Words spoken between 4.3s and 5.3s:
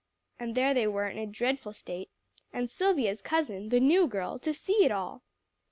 to see it all!